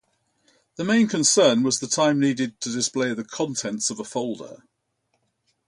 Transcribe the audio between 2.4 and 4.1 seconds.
to display the contents of a